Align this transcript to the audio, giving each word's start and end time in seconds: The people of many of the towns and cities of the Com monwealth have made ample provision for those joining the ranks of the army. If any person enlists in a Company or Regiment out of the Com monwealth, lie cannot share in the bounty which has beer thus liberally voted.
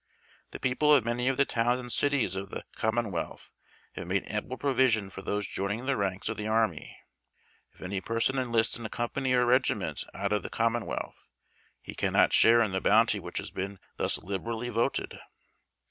The 0.49 0.59
people 0.59 0.95
of 0.95 1.05
many 1.05 1.27
of 1.27 1.37
the 1.37 1.45
towns 1.45 1.79
and 1.79 1.91
cities 1.93 2.33
of 2.33 2.49
the 2.49 2.65
Com 2.75 2.95
monwealth 2.95 3.51
have 3.93 4.07
made 4.07 4.23
ample 4.25 4.57
provision 4.57 5.11
for 5.11 5.21
those 5.21 5.47
joining 5.47 5.85
the 5.85 5.95
ranks 5.95 6.27
of 6.27 6.37
the 6.37 6.47
army. 6.47 6.97
If 7.75 7.81
any 7.81 8.01
person 8.01 8.39
enlists 8.39 8.79
in 8.79 8.85
a 8.87 8.89
Company 8.89 9.33
or 9.33 9.45
Regiment 9.45 10.03
out 10.15 10.33
of 10.33 10.41
the 10.41 10.49
Com 10.49 10.73
monwealth, 10.73 11.17
lie 11.87 11.93
cannot 11.93 12.33
share 12.33 12.63
in 12.63 12.71
the 12.71 12.81
bounty 12.81 13.19
which 13.19 13.37
has 13.37 13.51
beer 13.51 13.77
thus 13.97 14.17
liberally 14.17 14.69
voted. 14.69 15.19